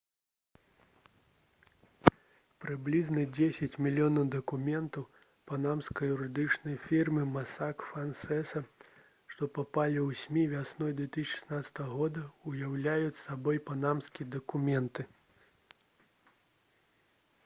прыблізна 2.65 3.25
дзесяць 3.37 3.79
мільёнаў 3.87 4.25
дакументаў 4.35 5.05
панамскай 5.51 6.09
юрыдычнай 6.15 6.79
фірмы 6.87 7.27
«масак 7.35 7.85
фансеса» 7.91 8.63
што 9.35 9.51
папалі 9.59 9.99
ў 10.07 10.25
смі 10.25 10.47
вясной 10.57 10.97
2016 11.05 11.87
года 11.93 12.25
уяўляюць 12.53 13.17
сабой 13.27 13.65
«панамскія 13.71 14.31
дакументы» 14.41 15.09